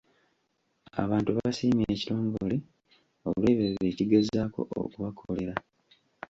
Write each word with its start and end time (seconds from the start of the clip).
Abantu 1.03 1.29
basiimye 1.37 1.85
ekitongole 1.93 2.57
olw'ebyo 3.27 3.65
bye 3.79 3.91
kigezaako 3.97 4.61
okubakolera. 4.81 5.53